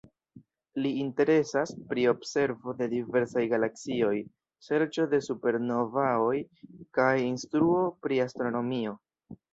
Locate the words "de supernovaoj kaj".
5.15-7.11